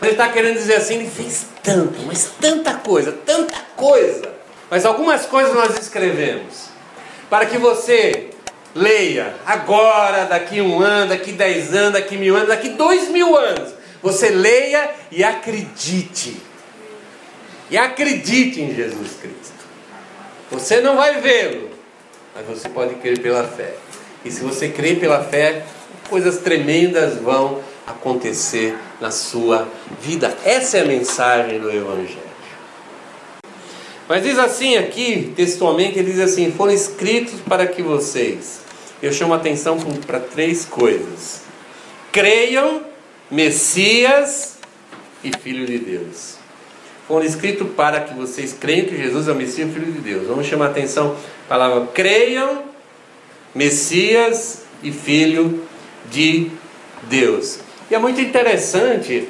Ele 0.00 0.12
está 0.12 0.28
querendo 0.28 0.54
dizer 0.54 0.76
assim: 0.76 0.96
ele 0.96 1.10
fez 1.10 1.46
tanto, 1.62 2.00
mas 2.06 2.30
tanta 2.40 2.74
coisa, 2.74 3.12
tanta 3.12 3.56
coisa. 3.76 4.32
Mas 4.70 4.84
algumas 4.84 5.26
coisas 5.26 5.54
nós 5.54 5.78
escrevemos 5.78 6.68
para 7.30 7.46
que 7.46 7.58
você 7.58 8.30
leia 8.74 9.34
agora, 9.44 10.24
daqui 10.26 10.60
um 10.60 10.80
ano, 10.80 11.08
daqui 11.08 11.32
dez 11.32 11.74
anos, 11.74 11.92
daqui 11.92 12.16
mil 12.16 12.36
anos, 12.36 12.48
daqui 12.48 12.70
dois 12.70 13.08
mil 13.08 13.36
anos. 13.36 13.74
Você 14.02 14.28
leia 14.28 14.90
e 15.10 15.24
acredite. 15.24 16.40
E 17.70 17.76
acredite 17.76 18.60
em 18.62 18.74
Jesus 18.74 19.10
Cristo. 19.20 19.58
Você 20.50 20.80
não 20.80 20.96
vai 20.96 21.20
vê-lo, 21.20 21.70
mas 22.34 22.46
você 22.46 22.68
pode 22.68 22.94
crer 22.96 23.18
pela 23.18 23.44
fé. 23.44 23.74
E 24.24 24.30
se 24.30 24.40
você 24.40 24.68
crer 24.68 24.98
pela 24.98 25.24
fé, 25.24 25.64
coisas 26.08 26.38
tremendas 26.38 27.16
vão 27.16 27.60
acontecer 27.77 27.77
na 29.00 29.10
sua 29.10 29.68
vida. 30.00 30.36
Essa 30.44 30.78
é 30.78 30.80
a 30.82 30.84
mensagem 30.84 31.60
do 31.60 31.70
Evangelho. 31.70 32.28
Mas 34.08 34.22
diz 34.22 34.38
assim 34.38 34.76
aqui, 34.76 35.32
textualmente, 35.36 35.98
ele 35.98 36.12
diz 36.12 36.20
assim: 36.20 36.50
foram 36.50 36.72
escritos 36.72 37.40
para 37.40 37.66
que 37.66 37.82
vocês. 37.82 38.60
Eu 39.02 39.12
chamo 39.12 39.34
a 39.34 39.36
atenção 39.36 39.78
para 40.06 40.18
três 40.18 40.64
coisas: 40.64 41.42
creiam, 42.10 42.82
Messias 43.30 44.58
e 45.22 45.30
Filho 45.36 45.66
de 45.66 45.78
Deus. 45.78 46.36
foi 47.06 47.26
escrito 47.26 47.66
para 47.66 48.00
que 48.00 48.14
vocês 48.14 48.56
creiam 48.58 48.86
que 48.86 48.96
Jesus 48.96 49.28
é 49.28 49.32
o 49.32 49.34
Messias, 49.34 49.68
o 49.68 49.72
Filho 49.72 49.92
de 49.92 50.00
Deus. 50.00 50.26
Vamos 50.26 50.46
chamar 50.46 50.66
a 50.66 50.70
atenção 50.70 51.14
a 51.44 51.48
palavra 51.48 51.86
creiam, 51.88 52.62
Messias 53.54 54.62
e 54.82 54.90
Filho 54.90 55.62
de 56.10 56.50
Deus. 57.02 57.67
E 57.90 57.94
é 57.94 57.98
muito 57.98 58.20
interessante, 58.20 59.28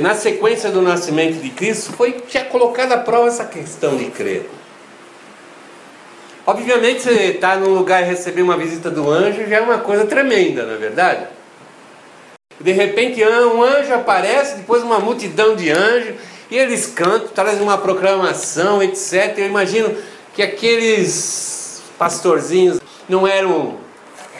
na 0.00 0.14
sequência 0.14 0.70
do 0.70 0.80
nascimento 0.80 1.40
de 1.40 1.50
Cristo, 1.50 1.92
foi 1.92 2.22
já 2.28 2.44
colocada 2.44 2.94
à 2.94 2.98
prova 2.98 3.28
essa 3.28 3.44
questão 3.44 3.96
de 3.96 4.06
crer. 4.06 4.48
Obviamente, 6.46 7.02
você 7.02 7.32
estar 7.32 7.58
num 7.58 7.74
lugar 7.74 8.02
e 8.02 8.06
receber 8.06 8.42
uma 8.42 8.56
visita 8.56 8.88
do 8.88 9.10
anjo 9.10 9.46
já 9.48 9.56
é 9.56 9.60
uma 9.60 9.78
coisa 9.78 10.06
tremenda, 10.06 10.64
não 10.64 10.74
é 10.74 10.76
verdade? 10.76 11.26
De 12.60 12.70
repente, 12.70 13.22
um 13.24 13.62
anjo 13.62 13.92
aparece, 13.92 14.56
depois 14.56 14.82
uma 14.82 15.00
multidão 15.00 15.56
de 15.56 15.70
anjos, 15.70 16.14
e 16.48 16.56
eles 16.56 16.86
cantam, 16.86 17.28
trazem 17.28 17.60
uma 17.60 17.76
proclamação, 17.76 18.80
etc. 18.80 19.34
Eu 19.38 19.46
imagino 19.46 19.92
que 20.32 20.42
aqueles 20.42 21.82
pastorzinhos 21.98 22.78
não 23.08 23.26
eram 23.26 23.85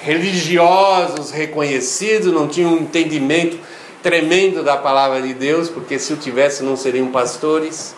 religiosos 0.06 1.32
reconhecidos, 1.32 2.32
não 2.32 2.46
tinham 2.46 2.74
um 2.74 2.78
entendimento 2.78 3.58
tremendo 4.04 4.62
da 4.62 4.76
palavra 4.76 5.20
de 5.20 5.34
Deus, 5.34 5.68
porque 5.68 5.98
se 5.98 6.12
o 6.12 6.16
tivesse 6.16 6.62
não 6.62 6.76
seriam 6.76 7.08
pastores. 7.08 7.92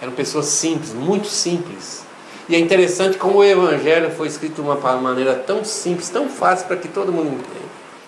Eram 0.00 0.12
pessoas 0.12 0.46
simples, 0.46 0.94
muito 0.94 1.26
simples. 1.26 2.04
E 2.48 2.54
é 2.54 2.58
interessante 2.58 3.18
como 3.18 3.38
o 3.38 3.44
Evangelho 3.44 4.10
foi 4.12 4.28
escrito 4.28 4.54
de 4.54 4.60
uma 4.62 4.76
maneira 4.96 5.34
tão 5.34 5.62
simples, 5.62 6.08
tão 6.08 6.26
fácil 6.28 6.68
para 6.68 6.76
que 6.76 6.88
todo 6.88 7.12
mundo 7.12 7.28
entenda. 7.28 7.66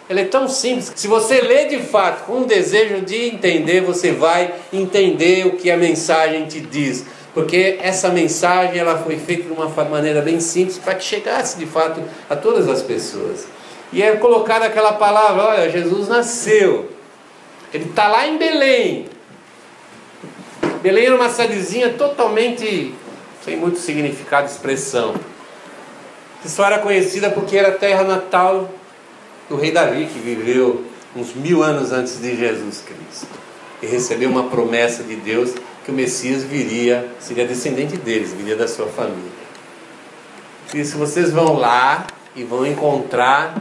Ele 0.09 0.21
é 0.23 0.25
tão 0.25 0.49
simples 0.49 0.89
que 0.89 0.99
se 0.99 1.07
você 1.07 1.43
lê 1.43 1.67
de 1.67 1.81
fato 1.81 2.25
com 2.25 2.39
um 2.39 2.45
desejo 2.45 3.03
de 3.03 3.27
entender, 3.27 3.83
você 3.83 4.11
vai 4.11 4.55
entender 4.73 5.47
o 5.47 5.57
que 5.57 5.71
a 5.71 5.77
mensagem 5.77 6.47
te 6.47 6.61
diz. 6.61 7.05
Porque 7.39 7.79
essa 7.81 8.09
mensagem 8.09 8.81
ela 8.81 8.99
foi 8.99 9.17
feita 9.17 9.45
de 9.45 9.53
uma 9.53 9.69
maneira 9.85 10.21
bem 10.21 10.41
simples 10.41 10.77
para 10.77 10.97
que 10.97 11.05
chegasse 11.05 11.57
de 11.57 11.67
fato 11.67 12.03
a 12.29 12.35
todas 12.35 12.69
as 12.69 12.83
pessoas. 12.83 13.47
E 13.93 14.03
é 14.03 14.17
colocar 14.17 14.61
aquela 14.61 14.95
palavra: 14.95 15.45
olha, 15.45 15.71
Jesus 15.71 16.09
nasceu. 16.09 16.91
Ele 17.73 17.85
está 17.85 18.09
lá 18.09 18.27
em 18.27 18.39
Belém. 18.39 19.07
Belém 20.83 21.07
era 21.07 21.15
uma 21.15 21.29
cidadezinha 21.29 21.91
totalmente 21.91 22.93
sem 23.45 23.57
muito 23.57 23.79
significado 23.79 24.49
expressão. 24.49 25.15
Só 26.45 26.65
era 26.65 26.81
conhecida 26.81 27.31
porque 27.31 27.57
era 27.57 27.69
a 27.69 27.79
terra 27.79 28.03
natal 28.03 28.69
do 29.49 29.55
rei 29.55 29.71
Davi, 29.71 30.07
que 30.13 30.19
viveu 30.19 30.85
uns 31.15 31.37
mil 31.37 31.63
anos 31.63 31.93
antes 31.93 32.21
de 32.21 32.37
Jesus 32.37 32.83
Cristo. 32.85 33.29
E 33.81 33.87
recebeu 33.87 34.29
uma 34.29 34.49
promessa 34.49 35.05
de 35.05 35.15
Deus 35.15 35.55
que 35.89 35.93
o 35.93 35.95
Messias 35.95 36.45
viria, 36.45 37.09
seria 37.19 37.47
descendente 37.47 37.97
deles, 37.97 38.35
viria 38.35 38.55
da 38.55 38.69
sua 38.69 38.89
família. 38.89 39.33
E 40.75 40.85
se 40.85 40.95
vocês 40.99 41.33
vão 41.33 41.55
lá 41.55 42.07
e 42.37 42.45
vão 42.45 42.67
encontrar 42.67 43.57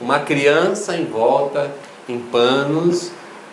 uma 0.00 0.18
criança 0.18 0.96
em 0.96 1.04
volta, 1.04 1.70
em 2.08 2.18
panos, 2.18 3.10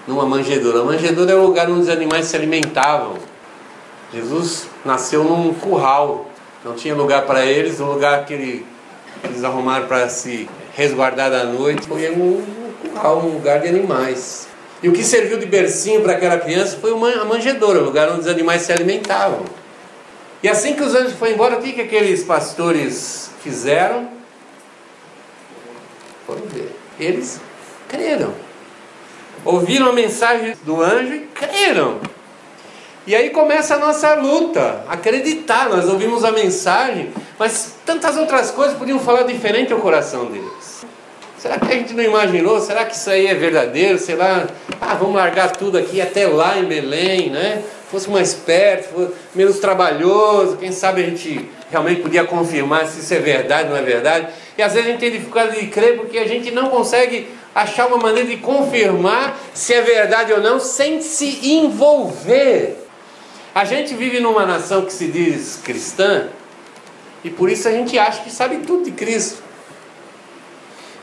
numa 0.08 0.26
manjedoura. 0.26 0.80
A 0.80 0.86
manjedoura 0.86 1.34
é 1.34 1.36
o 1.36 1.42
lugar 1.42 1.70
onde 1.70 1.82
os 1.82 1.90
animais 1.90 2.28
se 2.28 2.38
alimentavam. 2.38 3.16
Jesus 4.14 4.70
nasceu 4.86 5.26
num 5.26 5.54
curral, 5.54 6.30
não 6.64 6.74
tinha 6.74 6.96
lugar 6.96 7.24
para 7.24 7.46
eles, 7.46 7.82
o 7.82 7.84
lugar 7.84 8.26
que 8.26 8.34
ele, 8.34 8.66
eles 9.26 9.44
arrumaram 9.44 9.88
para 9.88 10.08
se 10.08 10.48
resguardar 10.74 11.30
da 11.30 11.44
noite 11.44 11.86
foi 11.86 12.10
um, 12.10 12.38
um 12.38 12.90
curral, 12.94 13.20
um 13.26 13.34
lugar 13.34 13.60
de 13.60 13.68
animais. 13.68 14.48
E 14.86 14.88
o 14.88 14.94
que 14.94 15.04
serviu 15.04 15.40
de 15.40 15.48
bercinho 15.48 16.04
para 16.04 16.14
aquela 16.14 16.38
criança 16.38 16.78
foi 16.78 16.92
a 16.92 17.26
manjedoura, 17.26 17.80
o 17.80 17.86
lugar 17.86 18.08
onde 18.12 18.20
os 18.20 18.28
animais 18.28 18.62
se 18.62 18.72
alimentavam. 18.72 19.44
E 20.44 20.48
assim 20.48 20.76
que 20.76 20.84
os 20.84 20.94
anjos 20.94 21.14
foram 21.14 21.32
embora, 21.32 21.58
o 21.58 21.60
que, 21.60 21.74
que 21.74 21.82
aqueles 21.82 22.24
pastores 22.24 23.32
fizeram? 23.42 24.08
Foram 26.28 26.44
ver. 26.46 26.72
Eles 27.00 27.42
creram. 27.90 28.36
Ouviram 29.44 29.90
a 29.90 29.92
mensagem 29.92 30.56
do 30.64 30.80
anjo 30.80 31.16
e 31.16 31.22
creram. 31.34 32.00
E 33.08 33.16
aí 33.16 33.32
começa 33.32 33.74
a 33.74 33.80
nossa 33.80 34.14
luta, 34.14 34.86
acreditar. 34.88 35.68
Nós 35.68 35.90
ouvimos 35.90 36.24
a 36.24 36.32
mensagem, 36.32 37.12
mas 37.40 37.74
tantas 37.84 38.18
outras 38.18 38.52
coisas 38.52 38.78
podiam 38.78 39.00
falar 39.00 39.24
diferente 39.24 39.74
ao 39.74 39.80
coração 39.80 40.28
deles. 40.28 40.65
Será 41.46 41.60
que 41.60 41.72
a 41.72 41.76
gente 41.76 41.94
não 41.94 42.04
imaginou? 42.04 42.60
Será 42.60 42.86
que 42.86 42.96
isso 42.96 43.08
aí 43.08 43.28
é 43.28 43.36
verdadeiro? 43.36 44.00
Sei 44.00 44.16
lá, 44.16 44.48
ah, 44.82 44.96
vamos 44.96 45.14
largar 45.14 45.52
tudo 45.52 45.78
aqui 45.78 46.02
até 46.02 46.26
lá 46.26 46.58
em 46.58 46.66
Belém, 46.66 47.30
né? 47.30 47.62
Fosse 47.92 48.10
mais 48.10 48.34
perto, 48.34 48.90
fosse 48.96 49.12
menos 49.36 49.60
trabalhoso, 49.60 50.58
quem 50.58 50.72
sabe 50.72 51.04
a 51.04 51.06
gente 51.06 51.48
realmente 51.70 52.02
podia 52.02 52.24
confirmar 52.24 52.88
se 52.88 53.00
isso 53.00 53.14
é 53.14 53.20
verdade 53.20 53.66
ou 53.66 53.76
não 53.76 53.78
é 53.78 53.84
verdade. 53.84 54.28
E 54.58 54.64
às 54.64 54.74
vezes 54.74 54.88
a 54.88 54.92
gente 54.92 55.00
tem 55.00 55.12
dificuldade 55.12 55.60
de 55.60 55.68
crer 55.68 55.98
porque 55.98 56.18
a 56.18 56.28
gente 56.28 56.50
não 56.50 56.70
consegue 56.70 57.28
achar 57.54 57.86
uma 57.86 57.98
maneira 57.98 58.28
de 58.28 58.38
confirmar 58.38 59.40
se 59.54 59.72
é 59.72 59.82
verdade 59.82 60.34
ou 60.34 60.42
não 60.42 60.60
sem 60.60 61.00
se 61.00 61.48
envolver 61.48 62.76
a 63.54 63.64
gente 63.64 63.94
vive 63.94 64.20
numa 64.20 64.48
nação 64.48 64.84
que 64.84 64.92
se 64.92 65.08
diz 65.08 65.62
cristã 65.64 66.28
e 67.24 67.30
por 67.30 67.50
isso 67.50 67.68
a 67.70 67.72
gente 67.72 67.98
acha 67.98 68.22
que 68.22 68.30
sabe 68.30 68.58
tudo 68.68 68.84
de 68.84 68.92
Cristo. 68.92 69.45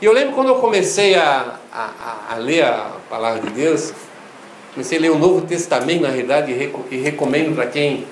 E 0.03 0.05
eu 0.05 0.11
lembro 0.11 0.33
quando 0.33 0.49
eu 0.49 0.55
comecei 0.55 1.15
a, 1.15 1.59
a, 1.71 2.33
a 2.33 2.35
ler 2.35 2.65
a 2.65 2.97
palavra 3.09 3.39
de 3.39 3.51
Deus, 3.51 3.93
comecei 4.73 4.97
a 4.97 5.01
ler 5.01 5.11
o 5.11 5.17
Novo 5.17 5.47
Testamento, 5.47 6.01
na 6.01 6.09
realidade, 6.09 6.51
e 6.91 6.97
recomendo 6.97 7.55
para 7.55 7.67
quem 7.67 8.05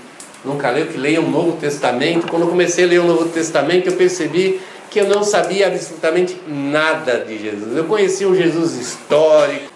nunca 0.45 0.69
leu 0.69 0.87
que 0.87 0.97
leia 0.97 1.19
o 1.19 1.29
Novo 1.29 1.57
Testamento. 1.57 2.27
Quando 2.29 2.43
eu 2.43 2.47
comecei 2.47 2.85
a 2.85 2.87
ler 2.87 2.99
o 3.01 3.03
Novo 3.03 3.27
Testamento, 3.27 3.89
eu 3.89 3.97
percebi 3.97 4.61
que 4.89 5.01
eu 5.01 5.09
não 5.09 5.21
sabia 5.21 5.67
absolutamente 5.67 6.37
nada 6.47 7.25
de 7.25 7.37
Jesus. 7.37 7.75
Eu 7.75 7.83
conhecia 7.83 8.25
um 8.25 8.35
Jesus 8.35 8.75
histórico, 8.75 9.69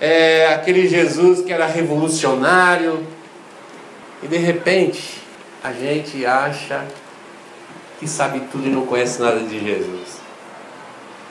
é, 0.00 0.46
aquele 0.46 0.88
Jesus 0.88 1.42
que 1.42 1.52
era 1.52 1.66
revolucionário, 1.66 3.06
e 4.22 4.26
de 4.26 4.38
repente, 4.38 5.20
a 5.62 5.70
gente 5.70 6.24
acha 6.24 6.82
que 8.00 8.08
sabe 8.08 8.40
tudo 8.50 8.66
e 8.66 8.70
não 8.70 8.86
conhece 8.86 9.20
nada 9.20 9.40
de 9.40 9.62
Jesus. 9.62 10.17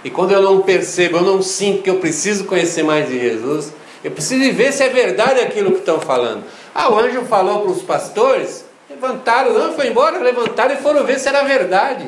E 0.08 0.10
quando 0.10 0.32
eu 0.32 0.42
não 0.42 0.62
percebo, 0.62 1.18
eu 1.18 1.22
não 1.22 1.42
sinto 1.42 1.84
que 1.84 1.90
eu 1.90 1.98
preciso 1.98 2.46
conhecer 2.46 2.82
mais 2.82 3.10
de 3.10 3.20
Jesus, 3.20 3.74
eu 4.02 4.10
preciso 4.10 4.54
ver 4.54 4.72
se 4.72 4.82
é 4.82 4.88
verdade 4.88 5.42
aquilo 5.42 5.74
que 5.74 5.80
estão 5.80 6.00
falando. 6.00 6.46
Ah, 6.74 6.90
o 6.90 6.98
anjo 6.98 7.26
falou 7.26 7.60
para 7.60 7.72
os 7.72 7.82
pastores, 7.82 8.64
levantaram, 8.90 9.52
não 9.52 9.74
foi 9.74 9.88
embora, 9.88 10.20
levantaram 10.20 10.76
e 10.76 10.78
foram 10.78 11.04
ver 11.04 11.20
se 11.20 11.28
era 11.28 11.44
verdade. 11.44 12.06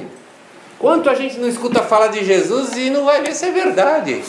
Quanto 0.79 1.10
a 1.10 1.13
gente 1.13 1.38
não 1.39 1.50
escuta 1.50 1.82
falar 1.82 2.08
de 2.08 2.24
Jesus 2.24 2.72
e 2.77 2.89
não 2.89 3.03
vai 3.03 3.22
ver 3.22 3.36
se 3.36 3.48
é 3.48 3.51
verdade. 3.51 4.24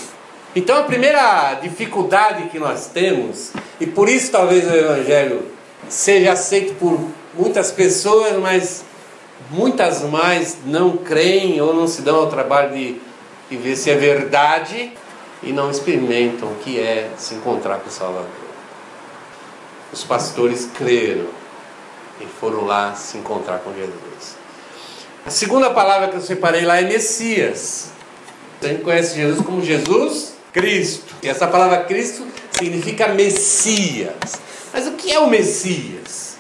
Então 0.57 0.77
a 0.77 0.83
primeira 0.83 1.55
dificuldade 1.63 2.49
que 2.49 2.59
nós 2.59 2.89
temos, 2.89 3.53
e 3.81 3.87
por 3.87 4.09
isso 4.09 4.33
talvez 4.33 4.69
o 4.69 4.75
Evangelho 4.75 5.45
seja 5.89 6.33
aceito 6.33 6.75
por 6.75 6.99
muitas 7.39 7.71
pessoas, 7.71 8.37
mas 8.37 8.85
muitas 9.49 10.03
mais 10.03 10.57
não 10.67 10.97
creem 10.97 11.61
ou 11.61 11.73
não 11.73 11.87
se 11.87 12.03
dão 12.03 12.17
ao 12.17 12.27
trabalho 12.27 12.73
de, 12.73 13.01
de 13.51 13.57
ver 13.57 13.77
se 13.77 13.91
é 13.91 13.97
verdade 13.97 14.93
e 15.43 15.53
não 15.53 15.71
experimentam 15.71 16.49
o 16.49 16.55
que 16.57 16.79
é 16.79 17.11
se 17.19 17.35
encontrar 17.35 17.81
com 17.81 17.89
o 17.89 17.93
Salvador. 17.93 18.29
Os 19.93 20.05
pastores 20.05 20.71
creram 20.75 21.27
e 22.21 22.27
foram 22.27 22.65
lá 22.65 22.95
se 22.95 23.19
encontrar 23.19 23.59
com 23.59 23.75
Jesus. 23.75 24.37
A 25.27 25.31
segunda 25.31 25.71
palavra 25.71 26.09
que 26.09 26.17
eu 26.17 26.21
separei 26.21 26.65
lá 26.65 26.79
é 26.79 26.83
Messias. 26.83 27.89
A 28.63 28.69
gente 28.69 28.83
conhece 28.83 29.17
Jesus 29.17 29.45
como 29.45 29.63
Jesus 29.65 30.35
Cristo. 30.53 31.15
E 31.23 31.29
essa 31.29 31.47
palavra 31.47 31.85
Cristo 31.85 32.27
significa 32.53 33.09
Messias. 33.09 34.41
Mas 34.73 34.87
o 34.87 34.93
que 34.93 35.13
é 35.13 35.19
o 35.19 35.29
Messias? 35.29 36.37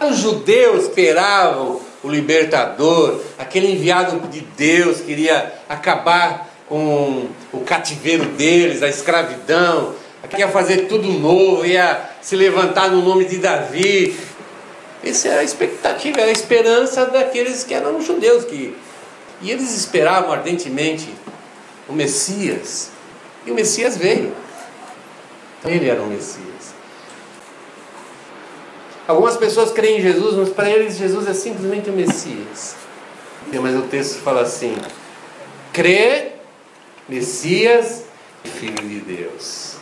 Os 0.00 0.18
judeus 0.18 0.84
esperavam 0.84 1.80
o 2.02 2.08
libertador, 2.08 3.20
aquele 3.38 3.72
enviado 3.72 4.28
de 4.28 4.40
Deus 4.40 5.00
que 5.00 5.12
iria 5.12 5.52
acabar 5.68 6.53
com 6.68 7.28
o 7.52 7.60
cativeiro 7.60 8.26
deles, 8.26 8.82
a 8.82 8.88
escravidão, 8.88 9.94
que 10.28 10.38
ia 10.38 10.48
fazer 10.48 10.86
tudo 10.88 11.08
novo, 11.08 11.64
ia 11.64 12.10
se 12.20 12.36
levantar 12.36 12.90
no 12.90 13.02
nome 13.02 13.24
de 13.24 13.38
Davi. 13.38 14.16
Essa 15.02 15.28
era 15.28 15.40
a 15.40 15.44
expectativa, 15.44 16.20
era 16.20 16.30
a 16.30 16.32
esperança 16.32 17.06
daqueles 17.06 17.62
que 17.62 17.74
eram 17.74 18.00
judeus, 18.00 18.44
que, 18.44 18.74
e 19.42 19.50
eles 19.50 19.76
esperavam 19.76 20.32
ardentemente 20.32 21.08
o 21.88 21.92
Messias. 21.92 22.90
E 23.44 23.50
o 23.50 23.54
Messias 23.54 23.96
veio. 23.96 24.32
Ele 25.64 25.88
era 25.88 26.00
o 26.00 26.06
Messias. 26.06 26.74
Algumas 29.06 29.36
pessoas 29.36 29.70
creem 29.70 29.98
em 29.98 30.02
Jesus, 30.02 30.34
mas 30.34 30.48
para 30.48 30.70
eles 30.70 30.96
Jesus 30.96 31.28
é 31.28 31.34
simplesmente 31.34 31.90
o 31.90 31.92
Messias. 31.92 32.76
Mas 33.52 33.76
o 33.76 33.82
texto 33.82 34.20
fala 34.22 34.40
assim: 34.40 34.74
crê, 35.72 36.32
Messias, 37.08 38.04
Filho 38.44 38.88
de 38.88 39.00
Deus. 39.00 39.74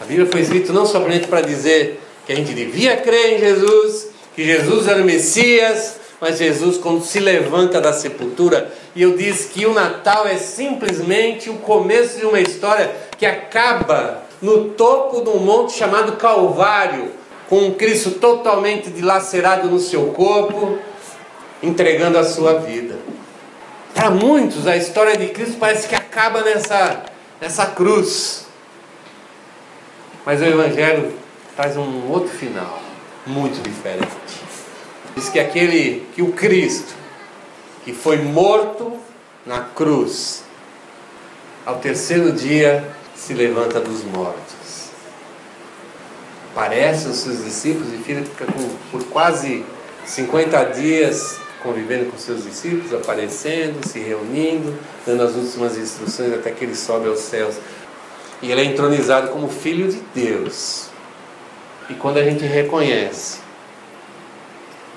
A 0.00 0.04
Bíblia 0.04 0.26
foi 0.26 0.40
escrita 0.40 0.72
não 0.72 0.84
somente 0.84 1.26
para 1.26 1.40
dizer 1.40 2.00
que 2.26 2.32
a 2.32 2.36
gente 2.36 2.52
devia 2.52 2.96
crer 2.96 3.34
em 3.34 3.38
Jesus, 3.38 4.08
que 4.34 4.44
Jesus 4.44 4.88
era 4.88 5.00
o 5.00 5.04
Messias, 5.04 5.96
mas 6.20 6.38
Jesus, 6.38 6.78
quando 6.78 7.04
se 7.04 7.20
levanta 7.20 7.80
da 7.80 7.92
sepultura, 7.92 8.72
e 8.94 9.02
eu 9.02 9.16
disse 9.16 9.48
que 9.48 9.66
o 9.66 9.72
Natal 9.74 10.26
é 10.26 10.36
simplesmente 10.36 11.50
o 11.50 11.54
começo 11.54 12.18
de 12.18 12.26
uma 12.26 12.40
história 12.40 12.94
que 13.18 13.26
acaba 13.26 14.22
no 14.40 14.70
topo 14.70 15.22
de 15.22 15.30
um 15.30 15.38
monte 15.38 15.72
chamado 15.72 16.16
Calvário, 16.16 17.12
com 17.48 17.58
um 17.58 17.74
Cristo 17.74 18.12
totalmente 18.12 18.90
dilacerado 18.90 19.68
no 19.68 19.78
seu 19.78 20.06
corpo, 20.08 20.78
entregando 21.62 22.18
a 22.18 22.24
sua 22.24 22.54
vida. 22.54 22.96
Para 24.04 24.12
muitos, 24.12 24.66
a 24.66 24.76
história 24.76 25.16
de 25.16 25.28
Cristo 25.28 25.56
parece 25.58 25.88
que 25.88 25.94
acaba 25.94 26.42
nessa, 26.42 27.04
nessa 27.40 27.64
cruz. 27.68 28.44
Mas 30.26 30.42
o 30.42 30.44
Evangelho 30.44 31.10
traz 31.56 31.74
um 31.78 32.10
outro 32.10 32.28
final, 32.28 32.82
muito 33.26 33.62
diferente. 33.62 34.06
Diz 35.16 35.30
que 35.30 35.40
aquele, 35.40 36.06
que 36.14 36.20
o 36.20 36.32
Cristo, 36.32 36.92
que 37.82 37.94
foi 37.94 38.18
morto 38.18 38.92
na 39.46 39.60
cruz, 39.60 40.44
ao 41.64 41.76
terceiro 41.76 42.30
dia 42.30 42.86
se 43.16 43.32
levanta 43.32 43.80
dos 43.80 44.04
mortos. 44.04 44.90
Aparece 46.52 47.06
aos 47.06 47.16
seus 47.16 47.42
discípulos 47.42 47.90
e 47.94 47.96
fica 47.96 48.22
por 48.90 49.02
quase 49.04 49.64
50 50.04 50.62
dias 50.64 51.40
convivendo 51.64 52.10
com 52.10 52.18
seus 52.18 52.44
discípulos, 52.44 52.92
aparecendo, 52.92 53.84
se 53.88 53.98
reunindo, 53.98 54.78
dando 55.06 55.22
as 55.22 55.34
últimas 55.34 55.78
instruções 55.78 56.34
até 56.34 56.50
que 56.50 56.64
ele 56.64 56.76
sobe 56.76 57.08
aos 57.08 57.20
céus. 57.20 57.56
E 58.42 58.52
ele 58.52 58.60
é 58.60 58.64
entronizado 58.64 59.28
como 59.28 59.48
filho 59.48 59.90
de 59.90 60.00
Deus. 60.14 60.90
E 61.88 61.94
quando 61.94 62.18
a 62.18 62.22
gente 62.22 62.44
reconhece 62.44 63.38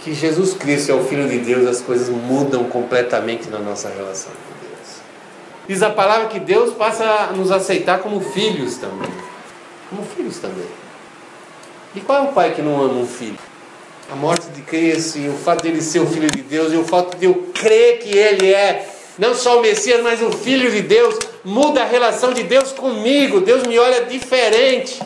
que 0.03 0.13
Jesus 0.13 0.53
Cristo 0.53 0.91
é 0.91 0.95
o 0.95 1.03
Filho 1.03 1.27
de 1.27 1.39
Deus, 1.39 1.65
as 1.65 1.81
coisas 1.81 2.09
mudam 2.09 2.65
completamente 2.65 3.49
na 3.49 3.59
nossa 3.59 3.89
relação 3.89 4.31
com 4.31 4.67
Deus. 4.67 4.99
Diz 5.67 5.81
a 5.81 5.89
palavra 5.89 6.27
que 6.27 6.39
Deus 6.39 6.73
passa 6.73 7.03
a 7.03 7.31
nos 7.31 7.51
aceitar 7.51 7.99
como 7.99 8.19
filhos 8.19 8.77
também. 8.77 9.09
Como 9.89 10.03
filhos 10.03 10.37
também. 10.37 10.67
E 11.95 12.01
qual 12.01 12.25
é 12.25 12.29
o 12.29 12.33
pai 12.33 12.53
que 12.53 12.61
não 12.61 12.81
ama 12.81 12.99
um 12.99 13.07
filho? 13.07 13.46
A 14.11 14.15
morte 14.15 14.47
de 14.49 14.61
Cristo 14.61 15.17
e 15.17 15.27
o 15.29 15.33
fato 15.33 15.63
dele 15.63 15.81
ser 15.81 15.99
o 15.99 16.07
Filho 16.07 16.29
de 16.29 16.41
Deus 16.41 16.71
e 16.71 16.77
o 16.77 16.83
fato 16.83 17.17
de 17.17 17.25
eu 17.25 17.51
crer 17.53 17.99
que 17.99 18.17
ele 18.17 18.53
é 18.53 18.93
não 19.17 19.33
só 19.33 19.57
o 19.57 19.61
Messias, 19.61 20.01
mas 20.01 20.21
o 20.21 20.31
Filho 20.31 20.69
de 20.69 20.81
Deus, 20.81 21.17
muda 21.43 21.81
a 21.81 21.85
relação 21.85 22.33
de 22.33 22.43
Deus 22.43 22.71
comigo. 22.71 23.41
Deus 23.41 23.63
me 23.63 23.79
olha 23.79 24.05
diferente. 24.05 25.01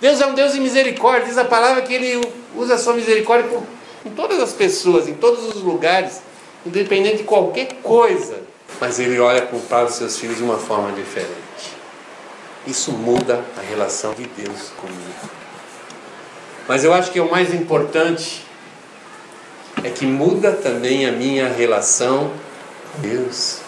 Deus 0.00 0.20
é 0.20 0.26
um 0.26 0.34
Deus 0.34 0.52
de 0.52 0.60
misericórdia. 0.60 1.26
Diz 1.26 1.36
a 1.36 1.44
palavra 1.44 1.82
que 1.82 1.92
ele 1.92 2.20
usa 2.54 2.74
a 2.74 2.78
sua 2.78 2.94
misericórdia 2.94 3.50
por, 3.50 3.62
em 4.06 4.10
todas 4.10 4.40
as 4.40 4.52
pessoas, 4.52 5.08
em 5.08 5.14
todos 5.14 5.44
os 5.54 5.62
lugares, 5.62 6.22
independente 6.64 7.18
de 7.18 7.24
qualquer 7.24 7.74
coisa. 7.82 8.38
Mas 8.80 9.00
ele 9.00 9.18
olha 9.18 9.42
para 9.68 9.84
os 9.84 9.94
seus 9.94 10.16
filhos 10.16 10.36
de 10.36 10.44
uma 10.44 10.58
forma 10.58 10.92
diferente. 10.92 11.80
Isso 12.66 12.92
muda 12.92 13.44
a 13.58 13.60
relação 13.60 14.14
de 14.14 14.26
Deus 14.26 14.70
comigo. 14.80 15.39
Mas 16.70 16.84
eu 16.84 16.94
acho 16.94 17.10
que 17.10 17.18
o 17.18 17.28
mais 17.28 17.52
importante 17.52 18.44
é 19.82 19.90
que 19.90 20.06
muda 20.06 20.52
também 20.52 21.04
a 21.04 21.10
minha 21.10 21.48
relação 21.48 22.30
com 22.92 23.02
Deus. 23.02 23.58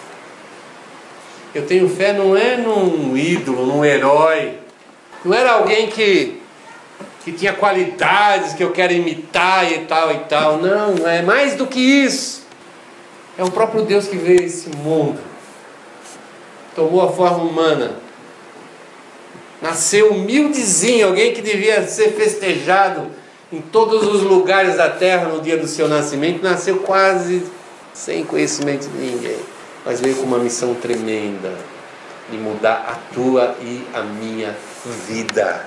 Eu 1.52 1.66
tenho 1.66 1.88
fé 1.88 2.12
não 2.12 2.36
é 2.36 2.56
num 2.56 3.16
ídolo, 3.16 3.66
num 3.66 3.84
herói. 3.84 4.56
Não 5.24 5.34
era 5.34 5.54
alguém 5.54 5.88
que, 5.88 6.40
que 7.24 7.32
tinha 7.32 7.52
qualidades 7.52 8.52
que 8.52 8.62
eu 8.62 8.70
quero 8.70 8.92
imitar 8.92 9.72
e 9.72 9.80
tal 9.80 10.12
e 10.12 10.18
tal. 10.20 10.58
Não, 10.58 11.04
é 11.04 11.22
mais 11.22 11.56
do 11.56 11.66
que 11.66 11.80
isso. 11.80 12.46
É 13.36 13.42
o 13.42 13.50
próprio 13.50 13.82
Deus 13.82 14.06
que 14.06 14.16
veio 14.16 14.44
esse 14.44 14.68
mundo. 14.76 15.18
Tomou 16.76 17.02
a 17.02 17.10
forma 17.10 17.42
humana 17.42 17.96
Nasceu 19.62 20.10
humildezinho, 20.10 21.06
alguém 21.06 21.32
que 21.32 21.40
devia 21.40 21.86
ser 21.86 22.10
festejado 22.14 23.06
em 23.52 23.60
todos 23.60 24.02
os 24.02 24.22
lugares 24.22 24.76
da 24.76 24.90
terra 24.90 25.28
no 25.28 25.40
dia 25.40 25.56
do 25.56 25.68
seu 25.68 25.86
nascimento, 25.86 26.42
nasceu 26.42 26.78
quase 26.78 27.44
sem 27.94 28.24
conhecimento 28.24 28.88
de 28.88 28.98
ninguém, 28.98 29.38
mas 29.86 30.00
veio 30.00 30.16
com 30.16 30.24
uma 30.24 30.38
missão 30.38 30.74
tremenda 30.74 31.54
de 32.28 32.36
mudar 32.38 32.86
a 32.88 33.14
tua 33.14 33.54
e 33.60 33.86
a 33.94 34.02
minha 34.02 34.56
vida. 35.06 35.64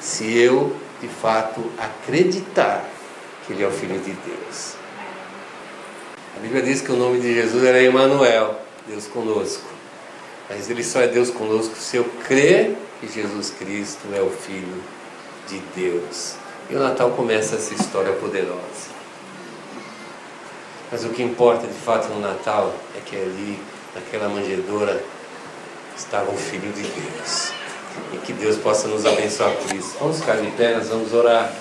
Se 0.00 0.36
eu, 0.36 0.74
de 1.00 1.06
fato, 1.06 1.62
acreditar 1.78 2.84
que 3.46 3.52
Ele 3.52 3.62
é 3.62 3.68
o 3.68 3.70
Filho 3.70 4.00
de 4.00 4.12
Deus. 4.12 4.74
A 6.36 6.40
Bíblia 6.40 6.62
diz 6.62 6.80
que 6.80 6.90
o 6.90 6.96
nome 6.96 7.20
de 7.20 7.34
Jesus 7.34 7.62
era 7.62 7.80
Emmanuel, 7.82 8.58
Deus 8.88 9.06
conosco. 9.06 9.79
Mas 10.50 10.68
Ele 10.68 10.82
só 10.82 11.00
é 11.00 11.06
Deus 11.06 11.30
conosco 11.30 11.76
se 11.76 11.96
eu 11.96 12.04
crer 12.26 12.76
que 13.00 13.06
Jesus 13.06 13.50
Cristo 13.56 14.00
é 14.12 14.20
o 14.20 14.28
Filho 14.28 14.82
de 15.48 15.60
Deus. 15.76 16.34
E 16.68 16.74
o 16.74 16.80
Natal 16.80 17.12
começa 17.12 17.54
essa 17.54 17.72
história 17.72 18.12
poderosa. 18.14 18.90
Mas 20.90 21.04
o 21.04 21.10
que 21.10 21.22
importa 21.22 21.68
de 21.68 21.72
fato 21.72 22.08
no 22.08 22.20
Natal 22.20 22.74
é 22.96 23.00
que 23.00 23.14
ali, 23.14 23.60
naquela 23.94 24.28
manjedoura, 24.28 25.02
estava 25.96 26.30
o 26.32 26.36
Filho 26.36 26.72
de 26.72 26.82
Deus. 26.82 27.52
E 28.12 28.18
que 28.18 28.32
Deus 28.32 28.56
possa 28.56 28.88
nos 28.88 29.06
abençoar 29.06 29.52
por 29.52 29.72
isso. 29.74 29.96
Vamos 30.00 30.18
ficar 30.18 30.36
de 30.36 30.50
pé, 30.52 30.74
nós 30.76 30.88
vamos 30.88 31.12
orar. 31.12 31.52